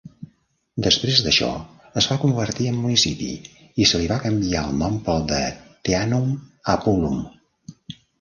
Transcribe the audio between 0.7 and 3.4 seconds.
Després d'això, es va convertir en municipi